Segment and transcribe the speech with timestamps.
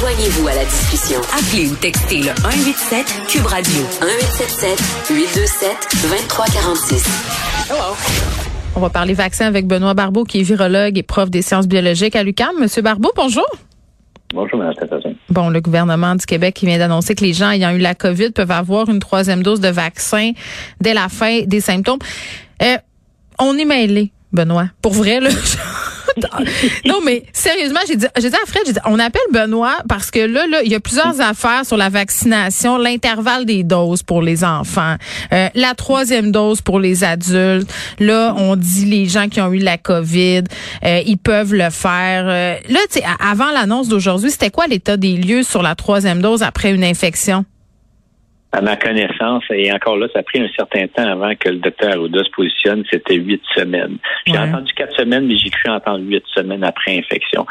[0.00, 1.20] Joignez-vous à la discussion.
[1.20, 7.04] Appelez ou textez le 187 Cube Radio 1877 827 2346.
[7.68, 7.94] Hello.
[8.76, 12.16] On va parler vaccin avec Benoît Barbeau, qui est virologue et prof des sciences biologiques
[12.16, 12.58] à l'UQAM.
[12.58, 13.44] Monsieur Barbeau, bonjour.
[14.32, 14.72] Bonjour, Mme
[15.28, 18.30] Bon, le gouvernement du Québec qui vient d'annoncer que les gens ayant eu la COVID
[18.30, 20.32] peuvent avoir une troisième dose de vaccin
[20.80, 21.98] dès la fin des symptômes.
[22.62, 22.78] Euh,
[23.38, 24.68] on est mêlé, Benoît.
[24.80, 25.28] Pour vrai, là.
[26.84, 30.10] non, mais sérieusement, j'ai dit, j'ai dit à Fred, j'ai dit, on appelle Benoît parce
[30.10, 34.22] que là, là, il y a plusieurs affaires sur la vaccination, l'intervalle des doses pour
[34.22, 34.96] les enfants,
[35.32, 37.72] euh, la troisième dose pour les adultes.
[37.98, 40.44] Là, on dit les gens qui ont eu la COVID,
[40.84, 42.24] euh, ils peuvent le faire.
[42.26, 46.20] Euh, là, tu sais, avant l'annonce d'aujourd'hui, c'était quoi l'état des lieux sur la troisième
[46.20, 47.44] dose après une infection?
[48.52, 51.58] À ma connaissance, et encore là, ça a pris un certain temps avant que le
[51.58, 53.98] docteur Arruda se positionne, c'était huit semaines.
[54.26, 57.46] J'ai entendu quatre semaines, mais j'ai cru entendre huit semaines après infection.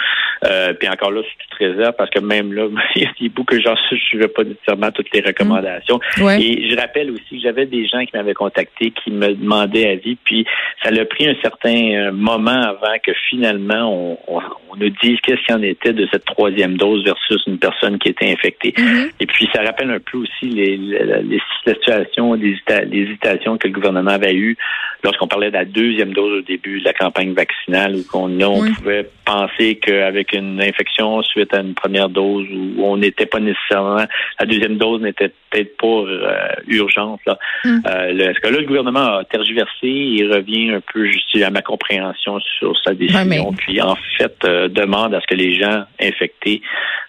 [0.46, 3.56] Euh, puis encore là, c'est toute réserve parce que même là, il y a beaucoup
[3.56, 6.00] que j'en je ne suivais pas nécessairement toutes les recommandations.
[6.18, 6.30] Mm.
[6.40, 10.16] Et je rappelle aussi que j'avais des gens qui m'avaient contacté, qui me demandaient avis,
[10.24, 10.46] puis
[10.84, 15.20] ça a pris un certain euh, moment avant que finalement on, on, on nous dise
[15.22, 18.74] qu'est-ce qu'il en était de cette troisième dose versus une personne qui était infectée.
[18.78, 19.12] Mm-hmm.
[19.20, 22.56] Et puis ça rappelle un peu aussi les, les, situations, les,
[22.92, 24.58] hésitations que le gouvernement avait eues
[25.04, 28.62] lorsqu'on parlait de la deuxième dose au début de la campagne vaccinale, où on, on
[28.62, 28.72] Oui.
[28.74, 34.06] pouvait penser qu'avec une infection suite à une première dose, où on n'était pas nécessairement,
[34.40, 37.20] la deuxième dose n'était peut-être pas euh, urgente.
[37.26, 37.38] Là.
[37.64, 37.80] Mm.
[37.88, 41.62] Euh, est-ce que là, le gouvernement a tergiversé et revient un peu juste à ma
[41.62, 45.84] compréhension sur sa décision, mais- puis en fait euh, demande à ce que les gens
[46.02, 46.62] infectés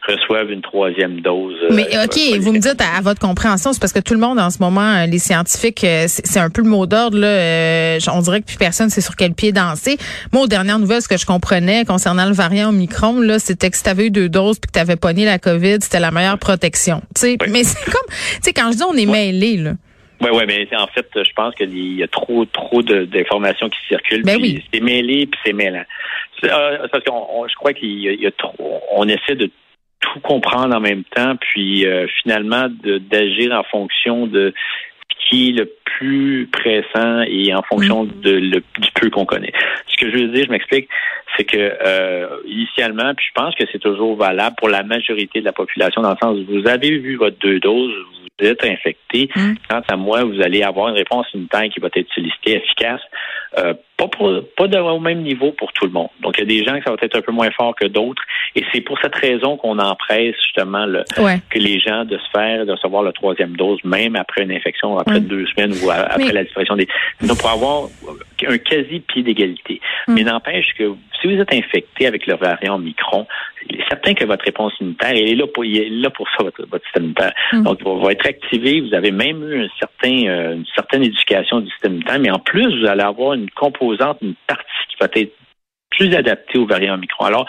[0.07, 1.57] reçoivent une troisième dose.
[1.71, 4.21] Mais euh, OK, vous me dites à, à votre compréhension, c'est parce que tout le
[4.21, 7.19] monde en ce moment, euh, les scientifiques, c'est c'est un peu le mot d'ordre.
[7.19, 7.27] là.
[7.81, 9.97] Euh, on dirait que plus personne sait sur quel pied danser.
[10.33, 13.77] Moi, aux dernières nouvelles, ce que je comprenais concernant le variant Omicron, là, c'était que
[13.77, 17.03] si t'avais eu deux doses puis que t'avais pogné la COVID, c'était la meilleure protection.
[17.23, 17.37] Oui.
[17.49, 19.73] Mais c'est comme, tu sais, quand je dis on est mêlés, là.
[20.23, 24.23] Oui, oui, mais en fait, je pense qu'il y a trop, trop d'informations qui circulent.
[24.23, 24.63] Ben oui.
[24.73, 25.85] C'est mêlé, puis c'est mêlant.
[26.45, 29.35] Euh, parce qu'on, on- je crois qu'il y a, il y a trop, on essaie
[29.35, 29.51] de
[30.01, 32.69] tout comprendre en même temps, puis euh, finalement
[33.11, 34.53] d'agir en fonction de
[35.29, 38.21] qui est le plus pressant et en fonction Mm.
[38.23, 39.53] de le, du peu qu'on connaît.
[39.87, 40.89] Ce que je veux dire, je m'explique,
[41.37, 45.45] c'est que euh, initialement, puis je pense que c'est toujours valable pour la majorité de
[45.45, 47.93] la population, dans le sens où vous avez vu votre deux doses,
[48.41, 49.53] vous êtes infecté, Mm.
[49.69, 53.03] quant à moi, vous allez avoir une réponse immunitaire qui va être sollicitée, efficace,
[53.59, 56.09] euh, pas, pour, pas de- au même niveau pour tout le monde.
[56.31, 57.87] Donc, il y a des gens que ça va être un peu moins fort que
[57.89, 58.23] d'autres,
[58.55, 61.41] et c'est pour cette raison qu'on empresse justement le, Ouais.
[61.51, 64.97] que les gens de se faire, de recevoir la troisième dose, même après une infection,
[64.97, 65.21] après Ouais.
[65.21, 66.87] deux semaines ou à- après Mais- la disparition des...
[67.21, 67.89] Donc, pour avoir
[68.47, 69.81] un quasi pied d'égalité.
[70.07, 70.15] Mm.
[70.15, 73.27] Mais n'empêche que si vous êtes infecté avec le variant Omicron,
[73.69, 76.45] il est certain que votre réponse immunitaire, elle est là pour, est là pour ça,
[76.45, 77.33] votre, votre système immunitaire.
[77.53, 77.63] Mm.
[77.65, 78.81] Donc, il va, va être activé.
[78.83, 82.39] Vous avez même eu un certain, euh, une certaine éducation du système immunitaire, mais en
[82.39, 85.33] plus, vous allez avoir une composante, une partie qui va être
[85.91, 87.27] plus adaptée au variant Omicron.
[87.27, 87.47] Alors,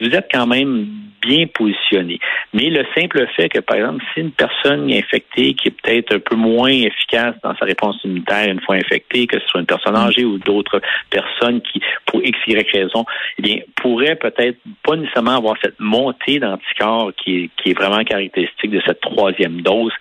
[0.00, 0.86] vous êtes quand même
[1.22, 2.18] bien positionné.
[2.52, 6.16] Mais le simple fait que, par exemple, si une personne est infectée qui est peut-être
[6.16, 9.66] un peu moins efficace dans sa réponse immunitaire une fois infectée, que ce soit une
[9.66, 10.80] personne âgée ou d'autres
[11.10, 13.04] personnes qui, pour X, Y raison,
[13.38, 18.02] eh bien, pourrait peut-être pas nécessairement avoir cette montée d'anticorps qui est, qui est vraiment
[18.02, 19.92] caractéristique de cette troisième dose,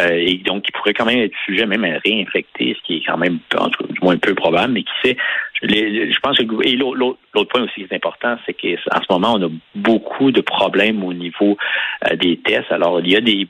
[0.00, 3.06] euh, et donc qui pourrait quand même être sujet même à réinfecter, ce qui est
[3.06, 5.16] quand même, en tout cas, du moins peu probable, mais qui sait,
[5.62, 7.18] les- je pense que et l'autre
[7.50, 11.12] point aussi qui est important, c'est qu'en ce moment, on a beaucoup de problèmes au
[11.12, 11.56] niveau
[12.10, 12.70] euh, des tests.
[12.70, 13.46] Alors, il y a des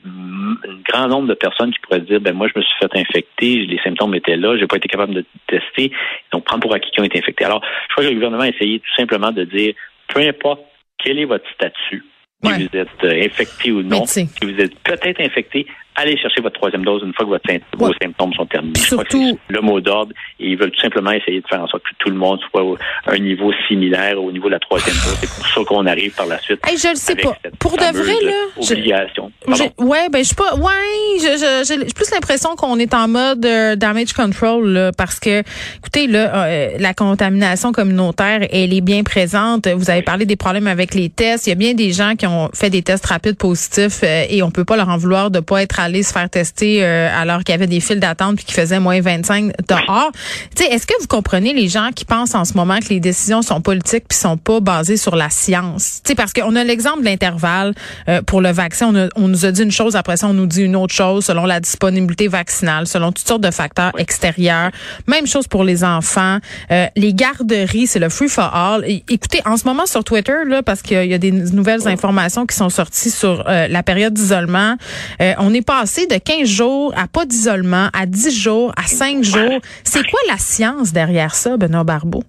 [0.67, 3.65] un grand nombre de personnes qui pourraient dire, ben moi, je me suis fait infecter,
[3.65, 5.91] les symptômes étaient là, j'ai pas été capable de tester,
[6.31, 7.45] donc prendre pour acquis qui ont été infectés.
[7.45, 9.73] Alors, je crois que le gouvernement a essayé tout simplement de dire,
[10.07, 10.61] peu importe
[10.97, 12.03] quel est votre statut,
[12.43, 12.67] si Ouais.
[12.71, 14.25] vous êtes infecté ou non, sais.
[14.25, 15.67] si vous êtes peut-être infecté,
[15.99, 18.73] allez chercher votre troisième dose une fois que votre vos symptômes sont terminés.
[18.77, 21.83] Je surtout- le mot d'ordre et ils veulent tout simplement essayer de faire en sorte
[21.83, 22.63] que tout le monde soit
[23.05, 25.17] à un niveau similaire au niveau de la troisième dose.
[25.21, 26.59] C'est pour ça qu'on arrive par la suite.
[26.67, 27.35] Hey, je le sais pas.
[27.59, 28.31] Pour de vrai, là.
[28.61, 29.31] je- Obligation.
[29.55, 30.55] J'ai- Ouais, ben je suis pas.
[30.55, 34.91] Ouais, je- je- j'ai j'ai plus l'impression qu'on est en mode euh, damage control là,
[34.97, 35.41] parce que,
[35.77, 39.67] écoutez, là, euh, la contamination communautaire, elle est bien présente.
[39.67, 41.47] Vous avez parlé des problèmes avec les tests.
[41.47, 44.41] Il y a bien des gens qui ont fait des tests rapides positifs euh, et
[44.43, 47.09] on peut pas leur en vouloir de pas être à aller se faire tester euh,
[47.13, 50.11] alors qu'il y avait des files d'attente puis qu'il faisait moins 25 dehors.
[50.55, 53.41] Sais, est-ce que vous comprenez les gens qui pensent en ce moment que les décisions
[53.41, 56.01] sont politiques puis sont pas basées sur la science?
[56.03, 57.73] Tu sais, parce qu'on a l'exemple de l'intervalle
[58.07, 58.93] euh, pour le vaccin.
[58.93, 61.25] On, on, nous a dit une chose, après ça, on nous dit une autre chose
[61.25, 64.71] selon la disponibilité vaccinale, selon toutes sortes de facteurs extérieurs.
[65.07, 66.37] Même chose pour les enfants.
[66.71, 68.83] Euh, les garderies, c'est le free for all.
[68.85, 72.55] écoutez, en ce moment sur Twitter, là, parce qu'il y, a des nouvelles informations qui
[72.55, 74.75] sont sorties sur euh, la période d'isolement,
[75.21, 79.23] euh, on est passé de 15 jours à pas d'isolement, à 10 jours, à 5
[79.23, 79.61] jours.
[79.85, 82.21] C'est quoi la science derrière ça, Benoît Barbeau?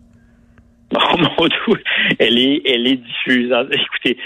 [0.95, 1.83] Oh mon Dieu,
[2.21, 3.53] elle est, elle est diffuse.
[3.73, 4.19] Écoutez,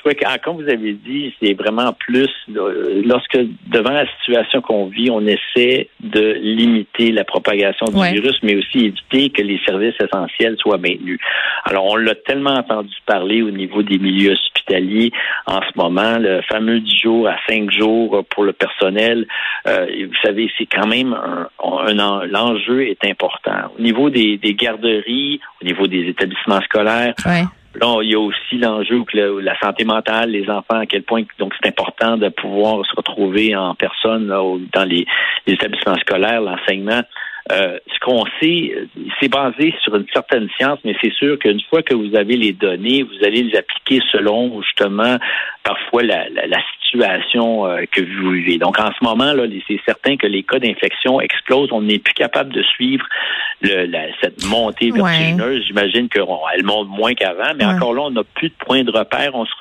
[0.00, 4.60] crois que, ah, comme vous avez dit, c'est vraiment plus euh, lorsque devant la situation
[4.60, 9.60] qu'on vit, on essaie de limiter la propagation du virus, mais aussi éviter que les
[9.66, 11.18] services essentiels soient maintenus.
[11.64, 15.12] Alors, on l'a tellement entendu parler au niveau des milieux hospitaliers
[15.46, 19.26] en ce moment, le fameux 10 jours à 5 jours pour le personnel.
[19.66, 23.72] Euh, vous savez, c'est quand même un, un l'enjeu est important.
[23.78, 27.14] Au niveau des, des garderies, au niveau des établissements scolaires,
[27.80, 31.22] Là, il y a aussi l'enjeu que la santé mentale, les enfants, à quel point
[31.38, 35.06] donc c'est important de pouvoir se retrouver en personne dans les,
[35.46, 37.02] établissements scolaires, l'enseignement.
[37.50, 38.72] Euh, ce qu'on sait,
[39.20, 42.52] c'est basé sur une certaine science, mais c'est sûr qu'une fois que vous avez les
[42.52, 45.18] données, vous allez les appliquer selon justement
[45.64, 46.58] parfois la, la,
[46.92, 48.58] situation euh, que vous vivez.
[48.58, 51.72] Donc en ce moment là, c'est certain que les cas d'infection explosent.
[51.72, 53.06] On n'est plus capable de suivre
[53.62, 55.64] le, la, cette montée vertigineuse.
[55.66, 56.26] J'imagine qu'elle
[56.64, 59.34] monte moins qu'avant, mais encore là, on n'a plus de point de repère.
[59.34, 59.52] On se,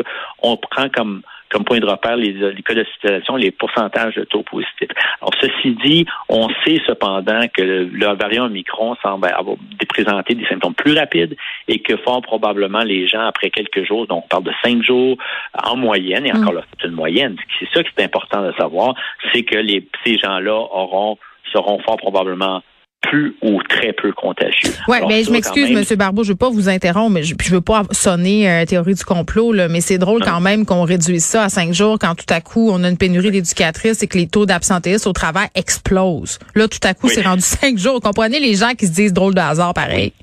[0.42, 4.44] on prend comme comme point de repère les, les cas d'hospitalisation, les pourcentages de taux
[4.44, 4.90] positifs.
[5.22, 9.58] Alors, ceci dit, on sait cependant que le, variant Omicron semble avoir
[9.92, 11.36] présenter des symptômes plus rapides
[11.68, 15.18] et que fort probablement les gens, après quelques jours, donc on parle de cinq jours
[15.64, 16.58] en moyenne, et encore mm.
[16.58, 18.96] là, c'est une moyenne, c'est ça qui est important de savoir,
[19.34, 21.18] c'est que les, ces gens-là auront
[21.52, 22.62] seront fort probablement
[23.02, 24.72] plus ou très peu contagieux.
[24.88, 25.98] Oui, mais je m'excuse, M.
[25.98, 28.94] Barbeau, je ne veux pas vous interrompre, mais je ne veux pas sonner euh, théorie
[28.94, 32.16] du complot, là, mais c'est drôle quand même qu'on réduise ça à cinq jours quand
[32.16, 35.48] tout à coup on a une pénurie d'éducatrices et que les taux d'absentéisme au travail
[35.56, 36.40] explosent.
[36.56, 37.96] Là, tout à coup, c'est rendu cinq jours.
[37.96, 40.14] Vous comprenez les gens qui se disent drôle de hasard pareil?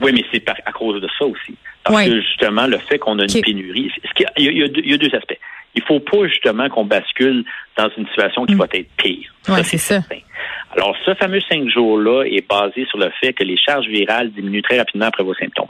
[0.00, 1.56] Oui, mais c'est à cause de ça aussi.
[1.84, 4.98] Parce que justement, le fait qu'on a une pénurie, il y, a, il y, a,
[4.98, 5.38] deux aspects.
[5.74, 7.44] Il faut pas justement qu'on bascule
[7.76, 8.58] dans une situation qui mm.
[8.58, 9.32] va être pire.
[9.48, 10.00] Oui, c'est ça.
[10.76, 14.62] Alors, ce fameux cinq jours-là est basé sur le fait que les charges virales diminuent
[14.62, 15.68] très rapidement après vos symptômes.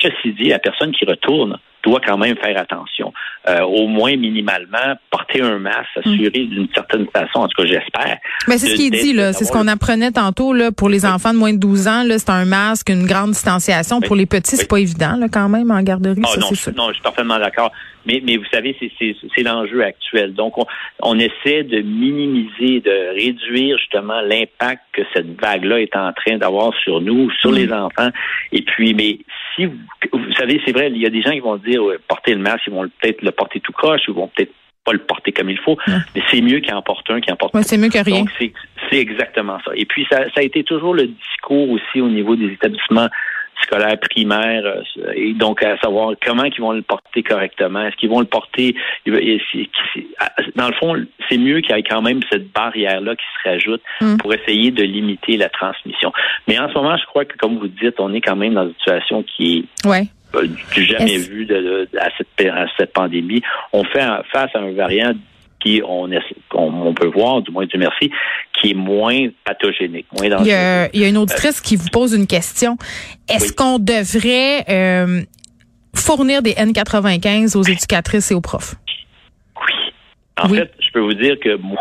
[0.00, 3.12] Ceci dit, la personne qui retourne doit quand même faire attention.
[3.48, 6.50] Euh, au moins minimalement, porter un masque, s'assurer mm.
[6.50, 8.18] d'une certaine façon, en tout cas j'espère.
[8.48, 9.32] Mais c'est ce qui est dit, là.
[9.32, 12.30] C'est ce qu'on apprenait tantôt, là, pour les enfants de moins de 12 ans, c'est
[12.30, 14.00] un masque, une grande distanciation.
[14.00, 16.20] Pour les petits, c'est pas évident, là, quand même, en garderie.
[16.24, 17.70] Ah, non, non, je suis parfaitement d'accord.
[18.06, 20.32] Mais, mais vous savez, c'est l'enjeu actuel.
[20.32, 20.66] Donc, on,
[21.02, 26.72] on essaie de minimiser, de réduire justement l'impact que cette vague-là est en train d'avoir
[26.82, 27.56] sur nous, sur mm.
[27.56, 28.10] les enfants.
[28.52, 29.18] Et puis, mais
[29.56, 29.74] si vous,
[30.12, 32.64] vous savez, c'est vrai, il y a des gens qui vont dire porter le masque,
[32.66, 34.52] ils vont peut-être le porter tout croche, ils vont peut-être
[34.84, 37.36] pas le porter comme il faut, mais c'est mieux qu'il en porte un qui en
[37.36, 38.20] porte ouais, C'est mieux que rien.
[38.20, 39.72] Donc, c'est exactement ça.
[39.74, 43.08] Et puis, ça, ça a été toujours le discours aussi au niveau des établissements
[43.62, 47.86] scolaire primaire, euh, et donc à savoir comment ils vont le porter correctement.
[47.86, 48.74] Est-ce qu'ils vont le porter
[49.06, 50.94] Dans le fond,
[51.28, 54.16] c'est mieux qu'il y ait quand même cette barrière-là qui se rajoute mm.
[54.18, 56.12] pour essayer de limiter la transmission.
[56.48, 58.66] Mais en ce moment, je crois que, comme vous dites, on est quand même dans
[58.66, 60.04] une situation qui est ouais.
[60.34, 63.42] Euh, du jamais vu de, à, cette, à cette pandémie.
[63.72, 65.12] On fait face à un variant
[65.60, 66.08] qui on,
[66.54, 68.10] on, peut voir, du moins du merci,
[68.52, 70.46] qui est moins pathogénique, moins dangereux.
[70.46, 72.76] Il y a, il y a une auditrice qui vous pose une question.
[73.28, 75.22] Est-ce qu'on devrait euh,
[75.94, 78.74] fournir des N95 aux éducatrices et aux profs?
[79.56, 79.72] Oui.
[80.38, 81.78] En fait, je peux vous dire que moi,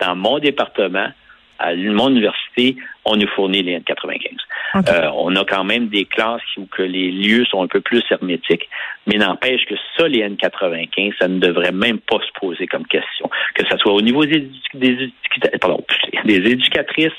[0.00, 1.08] dans mon département,
[1.58, 4.36] à mon université, on nous fournit les N95.
[4.76, 8.02] Euh, on a quand même des classes où que les lieux sont un peu plus
[8.10, 8.68] hermétiques,
[9.06, 13.28] mais n'empêche que ça, les N95, ça ne devrait même pas se poser comme question.
[13.54, 14.96] Que ce soit au niveau des, des,
[16.24, 17.12] des éducatrices,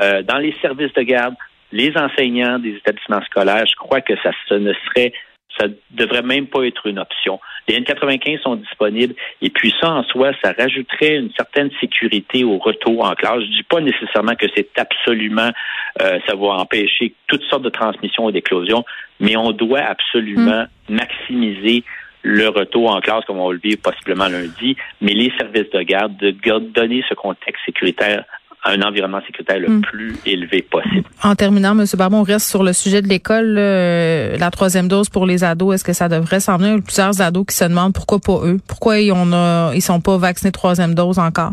[0.00, 1.34] euh, dans les services de garde,
[1.72, 5.12] les enseignants des établissements scolaires, je crois que ça, ça ne serait
[5.58, 7.40] ça devrait même pas être une option.
[7.66, 12.58] Les N95 sont disponibles et puis ça en soi, ça rajouterait une certaine sécurité au
[12.58, 13.40] retour en classe.
[13.40, 15.50] Je dis pas nécessairement que c'est absolument,
[16.02, 18.84] euh, ça va empêcher toutes sortes de transmissions et d'éclosions,
[19.20, 20.94] mais on doit absolument hmm.
[20.94, 21.84] maximiser
[22.22, 25.82] le retour en classe, comme on va le vivre possiblement lundi, mais les services de
[25.82, 28.24] garde, de donner ce contexte sécuritaire
[28.64, 29.80] un environnement sécuritaire le hmm.
[29.82, 31.04] plus élevé possible.
[31.22, 31.84] En terminant, M.
[31.96, 33.56] Barbon, on reste sur le sujet de l'école.
[33.58, 36.78] Euh, la troisième dose pour les ados, est-ce que ça devrait s'en venir?
[36.84, 38.58] Plusieurs ados qui se demandent pourquoi pas eux?
[38.66, 41.52] Pourquoi ils, ont, ils sont pas vaccinés troisième dose encore?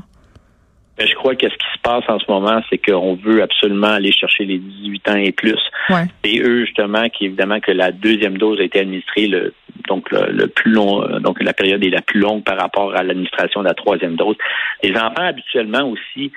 [0.98, 3.88] Mais je crois que ce qui se passe en ce moment, c'est qu'on veut absolument
[3.88, 5.60] aller chercher les 18 ans et plus.
[5.90, 6.06] Ouais.
[6.24, 9.54] Et eux, justement, qui évidemment que la deuxième dose a été administrée le
[9.88, 13.04] donc le, plus long, euh, donc la période est la plus longue par rapport à
[13.04, 14.36] l'administration de la troisième dose.
[14.82, 16.32] Les enfants habituellement aussi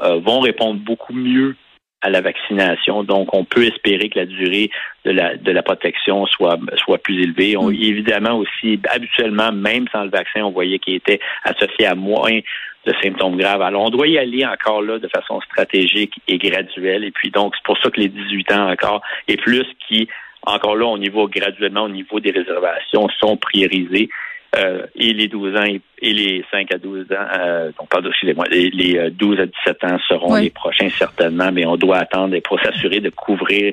[0.00, 1.56] euh, vont répondre beaucoup mieux
[2.04, 3.02] à la vaccination.
[3.02, 4.70] Donc, on peut espérer que la durée
[5.06, 7.56] de la, de la protection soit, soit plus élevée.
[7.56, 7.74] On, mm.
[7.74, 12.40] évidemment aussi, habituellement, même sans le vaccin, on voyait qu'il était associé à moins
[12.86, 13.62] de symptômes graves.
[13.62, 17.04] Alors, on doit y aller encore là de façon stratégique et graduelle.
[17.04, 20.06] Et puis, donc, c'est pour ça que les 18 ans encore et plus qui,
[20.42, 24.10] encore là, au niveau graduellement, au niveau des réservations, sont priorisés.
[24.56, 28.44] Euh, et les 12 ans et les 5 à 12 ans, euh, donc pardon, excusez-moi,
[28.50, 32.36] les, les 12 euh, à 17 ans seront les prochains certainement, mais on doit attendre
[32.40, 33.72] pour s'assurer de couvrir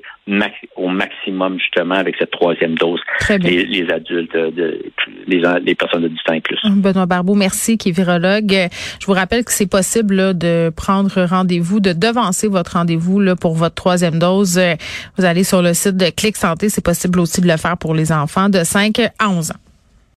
[0.76, 4.82] au maximum justement avec cette troisième dose les, les, adultes, de,
[5.28, 6.60] les, les, personnes de 10 ans et plus.
[6.66, 8.70] Benoît Barbeau, merci, qui est virologue.
[9.00, 13.36] Je vous rappelle que c'est possible là, de prendre rendez-vous, de devancer votre rendez-vous là,
[13.36, 14.60] pour votre troisième dose.
[15.18, 17.94] Vous allez sur le site de Clic Santé, c'est possible aussi de le faire pour
[17.94, 19.71] les enfants de 5 à 11 ans.